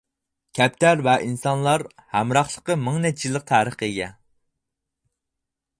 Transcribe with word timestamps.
كەپتەر 0.59 1.03
ۋە 1.07 1.13
ئىنسانلار 1.25 1.83
ھەمراھلىقى 2.15 2.79
مىڭ 2.87 2.99
نەچچە 3.05 3.29
يىللىق 3.29 3.47
تارىخقا 3.53 3.91
ئىگە. 3.93 4.11